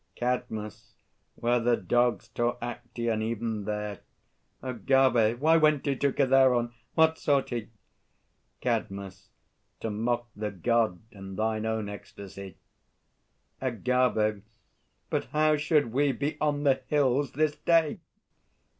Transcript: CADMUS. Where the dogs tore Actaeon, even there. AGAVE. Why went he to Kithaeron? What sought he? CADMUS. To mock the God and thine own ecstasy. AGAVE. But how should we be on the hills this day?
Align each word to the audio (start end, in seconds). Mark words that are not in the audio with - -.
CADMUS. 0.15 0.95
Where 1.35 1.59
the 1.59 1.77
dogs 1.77 2.29
tore 2.29 2.57
Actaeon, 2.59 3.21
even 3.21 3.65
there. 3.65 3.99
AGAVE. 4.63 5.39
Why 5.39 5.57
went 5.57 5.85
he 5.85 5.95
to 5.97 6.11
Kithaeron? 6.11 6.73
What 6.95 7.19
sought 7.19 7.51
he? 7.51 7.69
CADMUS. 8.61 9.29
To 9.81 9.91
mock 9.91 10.27
the 10.35 10.49
God 10.49 11.03
and 11.11 11.37
thine 11.37 11.67
own 11.67 11.87
ecstasy. 11.87 12.57
AGAVE. 13.61 14.41
But 15.11 15.25
how 15.25 15.55
should 15.55 15.91
we 15.93 16.13
be 16.13 16.35
on 16.41 16.63
the 16.63 16.81
hills 16.89 17.33
this 17.33 17.55
day? 17.57 17.99